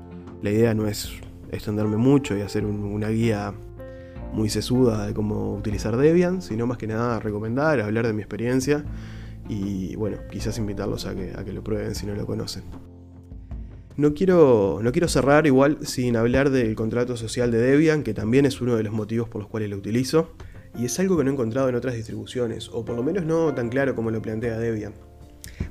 La 0.41 0.49
idea 0.49 0.73
no 0.73 0.87
es 0.87 1.11
extenderme 1.51 1.97
mucho 1.97 2.37
y 2.37 2.41
hacer 2.41 2.65
una 2.65 3.09
guía 3.09 3.53
muy 4.33 4.49
sesuda 4.49 5.07
de 5.07 5.13
cómo 5.13 5.55
utilizar 5.55 5.97
Debian, 5.97 6.41
sino 6.41 6.67
más 6.67 6.77
que 6.77 6.87
nada 6.87 7.19
recomendar, 7.19 7.79
hablar 7.81 8.07
de 8.07 8.13
mi 8.13 8.21
experiencia 8.21 8.85
y 9.49 9.95
bueno, 9.95 10.17
quizás 10.31 10.57
invitarlos 10.57 11.05
a 11.05 11.15
que, 11.15 11.33
a 11.35 11.43
que 11.43 11.53
lo 11.53 11.63
prueben 11.63 11.95
si 11.95 12.05
no 12.05 12.15
lo 12.15 12.25
conocen. 12.25 12.63
No 13.95 14.13
quiero, 14.13 14.79
no 14.83 14.91
quiero 14.91 15.07
cerrar 15.07 15.47
igual 15.47 15.79
sin 15.81 16.17
hablar 16.17 16.51
del 16.51 16.75
contrato 16.75 17.17
social 17.17 17.49
de 17.49 17.57
Debian, 17.57 18.03
que 18.03 18.13
también 18.13 18.45
es 18.45 18.61
uno 18.61 18.75
de 18.75 18.83
los 18.83 18.93
motivos 18.93 19.27
por 19.27 19.41
los 19.41 19.49
cuales 19.49 19.71
lo 19.71 19.77
utilizo, 19.77 20.35
y 20.77 20.85
es 20.85 20.99
algo 20.99 21.17
que 21.17 21.23
no 21.23 21.31
he 21.31 21.33
encontrado 21.33 21.67
en 21.69 21.75
otras 21.75 21.95
distribuciones, 21.95 22.69
o 22.71 22.85
por 22.85 22.95
lo 22.95 23.01
menos 23.01 23.25
no 23.25 23.53
tan 23.55 23.69
claro 23.69 23.95
como 23.95 24.11
lo 24.11 24.21
plantea 24.21 24.59
Debian. 24.59 24.93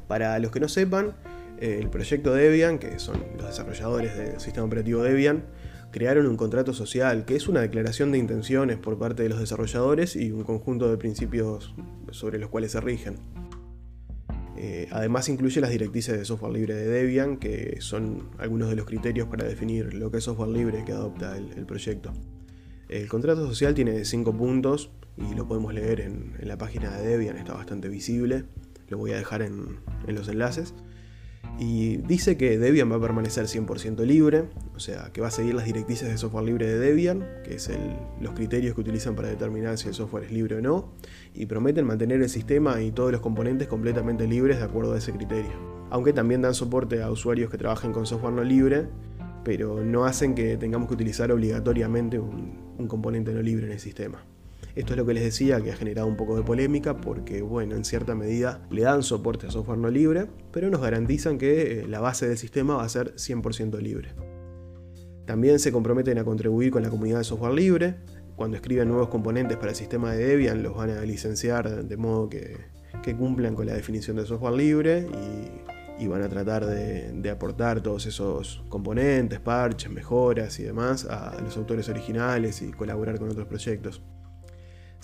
Para 0.08 0.38
los 0.40 0.50
que 0.50 0.58
no 0.58 0.68
sepan, 0.68 1.14
eh, 1.60 1.78
el 1.80 1.88
proyecto 1.88 2.34
Debian, 2.34 2.78
que 2.78 2.98
son 2.98 3.22
los 3.36 3.46
desarrolladores 3.46 4.16
del 4.16 4.40
sistema 4.40 4.66
operativo 4.66 5.02
Debian, 5.02 5.44
crearon 5.92 6.26
un 6.26 6.36
contrato 6.36 6.72
social, 6.72 7.24
que 7.24 7.36
es 7.36 7.46
una 7.46 7.60
declaración 7.60 8.10
de 8.10 8.18
intenciones 8.18 8.76
por 8.76 8.98
parte 8.98 9.22
de 9.22 9.28
los 9.28 9.38
desarrolladores 9.38 10.16
y 10.16 10.32
un 10.32 10.42
conjunto 10.42 10.90
de 10.90 10.96
principios 10.96 11.74
sobre 12.10 12.38
los 12.38 12.50
cuales 12.50 12.72
se 12.72 12.80
rigen. 12.80 13.16
Eh, 14.56 14.88
además 14.90 15.28
incluye 15.28 15.60
las 15.60 15.70
directrices 15.70 16.18
de 16.18 16.24
software 16.24 16.52
libre 16.52 16.74
de 16.74 16.86
Debian, 16.86 17.36
que 17.36 17.76
son 17.80 18.30
algunos 18.38 18.70
de 18.70 18.76
los 18.76 18.86
criterios 18.86 19.28
para 19.28 19.44
definir 19.44 19.94
lo 19.94 20.10
que 20.10 20.18
es 20.18 20.24
software 20.24 20.50
libre 20.50 20.84
que 20.84 20.92
adopta 20.92 21.36
el, 21.36 21.66
proyecto. 21.66 22.12
El 22.88 23.08
contrato 23.08 23.46
social 23.46 23.74
tiene 23.74 24.04
5 24.04 24.36
puntos 24.36 24.90
y 25.16 25.34
lo 25.34 25.46
podemos 25.46 25.74
leer 25.74 26.00
en, 26.00 26.34
la 26.40 26.56
página 26.56 26.90
de 26.96 27.06
Debian, 27.06 27.36
está 27.36 27.54
bastante 27.54 27.88
visible, 27.88 28.44
lo 28.88 28.98
voy 28.98 29.12
a 29.12 29.16
dejar 29.16 29.42
en 29.42 29.78
los 30.06 30.28
enlaces. 30.28 30.74
Y 31.58 31.96
dice 31.98 32.36
que 32.36 32.58
Debian 32.58 32.90
va 32.90 32.96
a 32.96 33.00
permanecer 33.00 33.46
100% 33.46 34.04
libre, 34.04 34.44
o 34.74 34.80
sea, 34.80 35.10
que 35.12 35.22
va 35.22 35.28
a 35.28 35.30
seguir 35.30 35.54
las 35.54 35.64
directrices 35.64 36.08
de 36.08 36.18
software 36.18 36.44
libre 36.44 36.66
de 36.66 36.78
Debian, 36.78 37.24
que 37.44 37.54
es 37.54 37.70
los 38.20 38.34
criterios 38.34 38.74
que 38.74 38.82
utilizan 38.82 39.14
para 39.14 39.28
determinar 39.28 39.78
si 39.78 39.88
el 39.88 39.94
software 39.94 40.24
es 40.24 40.32
libre 40.32 40.56
o 40.56 40.60
no, 40.60 40.92
y 41.34 41.46
prometen 41.46 41.86
mantener 41.86 42.20
el 42.20 42.28
sistema 42.28 42.82
y 42.82 42.92
todos 42.92 43.10
los 43.10 43.22
componentes 43.22 43.68
completamente 43.68 44.26
libres 44.26 44.58
de 44.58 44.64
acuerdo 44.64 44.92
a 44.92 44.98
ese 44.98 45.12
criterio. 45.12 45.52
Aunque 45.88 46.12
también 46.12 46.42
dan 46.42 46.52
soporte 46.52 47.02
a 47.02 47.10
usuarios 47.10 47.50
que 47.50 47.56
trabajen 47.56 47.92
con 47.92 48.04
software 48.04 48.34
no 48.34 48.44
libre, 48.44 48.88
pero 49.42 49.82
no 49.82 50.04
hacen 50.04 50.34
que 50.34 50.56
tengamos 50.56 50.88
que 50.88 50.94
utilizar 50.94 51.32
obligatoriamente 51.32 52.18
un 52.18 52.86
componente 52.88 53.32
no 53.32 53.40
libre 53.40 53.66
en 53.66 53.72
el 53.72 53.80
sistema. 53.80 54.24
Esto 54.76 54.92
es 54.92 54.98
lo 54.98 55.06
que 55.06 55.14
les 55.14 55.24
decía 55.24 55.58
que 55.62 55.72
ha 55.72 55.74
generado 55.74 56.06
un 56.06 56.16
poco 56.16 56.36
de 56.36 56.42
polémica 56.42 56.98
porque, 57.00 57.40
bueno, 57.40 57.74
en 57.74 57.84
cierta 57.86 58.14
medida 58.14 58.60
le 58.70 58.82
dan 58.82 59.02
soporte 59.02 59.46
a 59.46 59.50
software 59.50 59.78
no 59.78 59.88
libre, 59.88 60.26
pero 60.52 60.68
nos 60.68 60.82
garantizan 60.82 61.38
que 61.38 61.80
eh, 61.80 61.88
la 61.88 62.00
base 62.00 62.28
del 62.28 62.36
sistema 62.36 62.76
va 62.76 62.84
a 62.84 62.88
ser 62.90 63.14
100% 63.14 63.80
libre. 63.80 64.10
También 65.24 65.60
se 65.60 65.72
comprometen 65.72 66.18
a 66.18 66.24
contribuir 66.24 66.70
con 66.70 66.82
la 66.82 66.90
comunidad 66.90 67.18
de 67.18 67.24
software 67.24 67.54
libre. 67.54 67.94
Cuando 68.36 68.58
escriben 68.58 68.88
nuevos 68.88 69.08
componentes 69.08 69.56
para 69.56 69.70
el 69.70 69.76
sistema 69.76 70.12
de 70.12 70.26
Debian 70.26 70.62
los 70.62 70.76
van 70.76 70.90
a 70.90 71.00
licenciar 71.00 71.84
de 71.86 71.96
modo 71.96 72.28
que, 72.28 72.76
cumplan 73.16 73.54
con 73.54 73.66
la 73.66 73.72
definición 73.72 74.16
de 74.16 74.26
software 74.26 74.54
libre 74.54 75.06
y, 75.98 76.06
van 76.06 76.22
a 76.22 76.28
tratar 76.28 76.66
de, 76.66 77.12
de, 77.12 77.30
aportar 77.30 77.80
todos 77.80 78.04
esos 78.04 78.62
componentes, 78.68 79.40
parches, 79.40 79.90
mejoras 79.90 80.58
y 80.60 80.64
demás 80.64 81.06
a 81.06 81.40
los 81.40 81.56
autores 81.56 81.88
originales 81.88 82.60
y 82.62 82.72
colaborar 82.72 83.18
con 83.18 83.30
otros 83.30 83.46
proyectos 83.46 84.02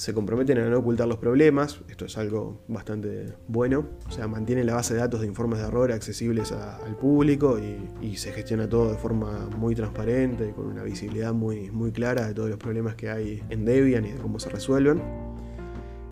se 0.02 0.12
comprometen 0.12 0.58
a 0.58 0.68
no 0.68 0.80
ocultar 0.80 1.06
los 1.06 1.18
problemas, 1.18 1.80
esto 1.88 2.06
es 2.06 2.18
algo 2.18 2.60
bastante 2.66 3.34
bueno, 3.46 3.86
o 4.08 4.10
sea, 4.10 4.26
mantienen 4.26 4.66
la 4.66 4.74
base 4.74 4.94
de 4.94 5.00
datos 5.00 5.20
de 5.20 5.28
informes 5.28 5.60
de 5.60 5.66
error 5.66 5.92
accesibles 5.92 6.50
al 6.50 6.96
público 6.96 7.56
y, 7.56 8.16
se 8.16 8.32
gestiona 8.32 8.68
todo 8.68 8.90
de 8.90 8.98
forma 8.98 9.48
muy 9.56 9.76
transparente, 9.76 10.48
y 10.48 10.52
con 10.52 10.66
una 10.66 10.82
visibilidad 10.82 11.32
muy, 11.32 11.70
muy 11.70 11.92
clara 11.92 12.26
de 12.26 12.34
todos 12.34 12.50
los 12.50 12.58
problemas 12.58 12.96
que 12.96 13.10
hay 13.10 13.44
en 13.48 13.64
Debian 13.64 14.04
y 14.04 14.10
de 14.10 14.18
cómo 14.18 14.40
se 14.40 14.50
resuelven. 14.50 15.00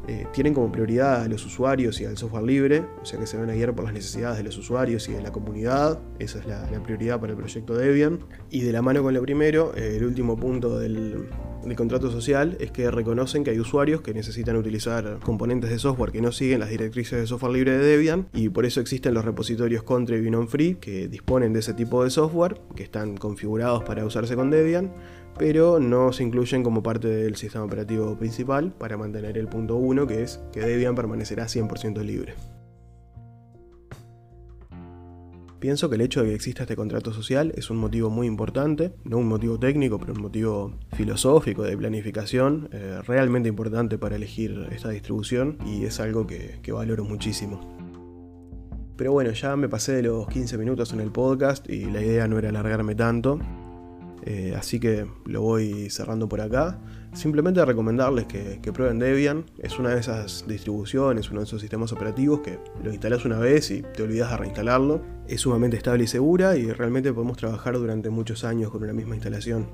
Eh, 0.07 0.27
tienen 0.33 0.55
como 0.55 0.71
prioridad 0.71 1.23
a 1.23 1.29
los 1.29 1.45
usuarios 1.45 2.01
y 2.01 2.05
al 2.05 2.17
software 2.17 2.45
libre, 2.45 2.85
o 3.03 3.05
sea 3.05 3.19
que 3.19 3.27
se 3.27 3.37
van 3.39 3.51
a 3.51 3.55
guiar 3.55 3.75
por 3.75 3.87
las 3.87 3.93
necesidades 3.93 4.39
de 4.39 4.45
los 4.45 4.57
usuarios 4.57 5.09
y 5.09 5.13
de 5.15 5.23
la 5.23 5.33
comunidad, 5.33 5.99
esa 6.21 6.39
es 6.39 6.47
la, 6.47 6.65
prioridad 6.85 7.19
para 7.19 7.33
el 7.33 7.39
proyecto 7.39 7.75
Debian. 7.75 8.21
Y 8.51 8.61
de 8.61 8.73
la 8.73 8.83
mano 8.83 9.03
con 9.03 9.15
lo 9.15 9.23
primero, 9.23 9.75
el 9.75 10.05
último 10.05 10.37
punto 10.37 10.79
del, 10.79 11.29
del 11.65 11.77
contrato 11.77 12.11
social 12.11 12.57
es 12.61 12.71
que 12.71 12.91
reconocen 12.91 13.45
que 13.45 13.51
hay 13.51 13.61
usuarios 13.61 14.01
que 14.01 14.15
necesitan 14.15 14.57
utilizar 14.57 15.19
componentes 15.23 15.71
de 15.71 15.79
software 15.79 16.11
que 16.11 16.23
no 16.23 16.33
siguen 16.33 16.61
las 16.61 16.71
directrices 16.71 17.21
de 17.21 17.27
software 17.27 17.53
libre 17.53 17.77
de 17.77 17.85
Debian 17.85 18.29
y 18.33 18.49
por 18.49 18.65
eso 18.65 18.81
existen 18.81 19.15
los 19.15 19.25
repositorios 19.25 19.83
Contrib 19.83 20.25
y 20.25 20.47
free 20.47 20.77
que 20.77 21.09
disponen 21.09 21.53
de 21.53 21.61
ese 21.61 21.75
tipo 21.75 22.03
de 22.03 22.11
software 22.11 22.61
que 22.75 22.83
están 22.83 23.17
configurados 23.17 23.85
para 23.85 24.05
usarse 24.05 24.37
con 24.37 24.51
Debian 24.51 24.93
pero 25.39 25.81
no 25.81 26.13
se 26.13 26.23
incluyen 26.23 26.63
como 26.63 26.83
parte 26.83 27.09
del 27.09 27.37
sistema 27.37 27.65
operativo 27.65 28.17
principal 28.19 28.73
para 28.73 28.97
mantener 28.97 29.39
el 29.39 29.49
punto 29.49 29.77
1 29.77 30.07
que 30.07 30.23
es 30.23 30.41
que 30.53 30.61
Debian 30.61 30.95
permanecerá 30.95 31.45
100% 31.47 32.03
libre. 32.03 32.35
Pienso 35.61 35.91
que 35.91 35.97
el 35.97 36.01
hecho 36.01 36.23
de 36.23 36.31
que 36.31 36.35
exista 36.35 36.63
este 36.63 36.75
contrato 36.75 37.13
social 37.13 37.53
es 37.55 37.69
un 37.69 37.77
motivo 37.77 38.09
muy 38.09 38.27
importante, 38.27 38.95
no 39.05 39.19
un 39.19 39.29
motivo 39.29 39.59
técnico, 39.61 39.99
pero 39.99 40.15
un 40.15 40.23
motivo 40.23 40.73
filosófico 40.95 41.65
de 41.65 41.77
planificación, 41.77 42.71
eh, 42.73 43.01
realmente 43.07 43.51
importante 43.51 43.99
para 43.99 44.17
elegir 44.17 44.69
esta 44.73 44.89
distribución 44.89 45.59
y 45.67 45.85
es 45.85 46.01
algo 46.01 46.27
que, 46.27 46.59
valoro 46.73 47.05
muchísimo. 47.05 47.61
Pero 48.97 49.13
bueno, 49.13 49.33
ya 49.33 49.55
me 49.57 49.69
pasé 49.69 49.93
de 49.93 50.05
los 50.05 50.27
15 50.29 50.57
minutos 50.57 50.95
en 50.95 51.01
el 51.01 51.11
podcast 51.11 51.69
y 51.69 51.85
la 51.91 52.01
idea 52.01 52.27
no 52.27 52.39
era 52.39 52.49
alargarme 52.49 52.95
tanto, 52.95 53.39
eh, 54.25 54.55
así 54.57 54.79
que 54.79 55.07
lo 55.27 55.43
voy 55.43 55.91
cerrando 55.91 56.29
por 56.29 56.41
acá. 56.41 56.79
Simplemente 57.13 57.65
recomendarles 57.65 58.27
que, 58.27 58.73
prueben 58.73 58.99
Debian. 58.99 59.45
Es 59.59 59.79
una 59.79 59.91
de 59.91 60.01
esas 60.01 60.45
distribuciones, 60.47 61.31
uno 61.31 61.41
de 61.41 61.47
esos 61.47 61.61
sistemas 61.61 61.93
operativos 61.93 62.41
que 62.41 62.59
lo 62.83 62.91
instalas 62.91 63.25
una 63.25 63.39
vez 63.39 63.71
y 63.71 63.83
te 63.83 64.03
olvidas 64.03 64.31
de 64.31 64.37
reinstalarlo. 64.37 65.03
Es 65.27 65.41
sumamente 65.41 65.77
estable 65.77 66.05
y 66.05 66.07
segura 66.07 66.57
y 66.57 66.71
realmente 66.73 67.13
podemos 67.13 67.37
trabajar 67.37 67.75
durante 67.75 68.11
muchos 68.11 68.45
años 68.45 68.71
con 68.71 68.83
una 68.83 68.93
misma 68.93 69.15
instalación. 69.15 69.69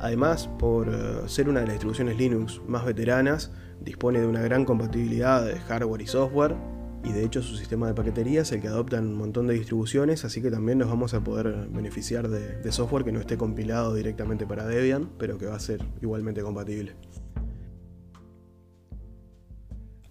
Además, 0.00 0.48
por 0.58 0.88
eh, 0.88 1.28
ser 1.28 1.48
una 1.48 1.60
de 1.60 1.66
las 1.66 1.74
distribuciones 1.74 2.16
Linux 2.16 2.60
más 2.68 2.84
veteranas, 2.84 3.50
dispone 3.80 4.20
de 4.20 4.26
una 4.26 4.42
gran 4.42 4.64
compatibilidad 4.64 5.44
de 5.44 5.58
hardware 5.58 6.02
y 6.02 6.06
software 6.06 6.77
y 7.04 7.12
de 7.12 7.24
hecho 7.24 7.42
su 7.42 7.56
sistema 7.56 7.86
de 7.86 7.94
paquetería 7.94 8.42
es 8.42 8.52
el 8.52 8.60
que 8.60 8.68
adopta 8.68 8.98
un 8.98 9.14
montón 9.14 9.46
de 9.46 9.54
distribuciones, 9.54 10.24
así 10.24 10.42
que 10.42 10.50
también 10.50 10.78
nos 10.78 10.88
vamos 10.88 11.14
a 11.14 11.20
poder 11.20 11.68
beneficiar 11.70 12.28
de, 12.28 12.72
software 12.72 13.04
que 13.04 13.12
no 13.12 13.20
esté 13.20 13.36
compilado 13.36 13.94
directamente 13.94 14.46
para 14.46 14.66
Debian, 14.66 15.08
pero 15.18 15.38
que 15.38 15.46
va 15.46 15.56
a 15.56 15.60
ser 15.60 15.82
igualmente 16.02 16.42
compatible. 16.42 16.94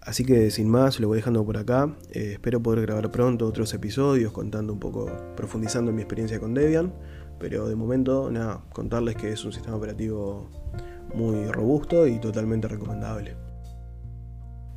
Así 0.00 0.24
que 0.24 0.50
sin 0.50 0.68
más, 0.70 0.98
lo 1.00 1.08
voy 1.08 1.16
dejando 1.16 1.44
por 1.44 1.58
acá. 1.58 1.94
Eh, 2.10 2.32
espero 2.32 2.62
poder 2.62 2.80
grabar 2.80 3.10
pronto 3.10 3.46
otros 3.46 3.74
episodios 3.74 4.32
contando 4.32 4.72
un 4.72 4.80
poco, 4.80 5.06
profundizando 5.36 5.90
en 5.90 5.96
mi 5.96 6.02
experiencia 6.02 6.40
con 6.40 6.54
Debian. 6.54 6.94
Pero 7.38 7.68
de 7.68 7.76
momento, 7.76 8.30
nada, 8.30 8.64
contarles 8.72 9.16
que 9.16 9.30
es 9.30 9.44
un 9.44 9.52
sistema 9.52 9.76
operativo 9.76 10.48
muy 11.14 11.46
robusto 11.52 12.06
y 12.06 12.18
totalmente 12.18 12.68
recomendable. 12.68 13.47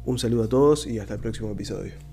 Un 0.04 0.18
saludo 0.18 0.44
a 0.44 0.50
todos 0.50 0.88
y 0.88 0.98
hasta 1.00 1.14
el 1.14 1.20
próximo 1.20 1.52
episodio. 1.52 2.11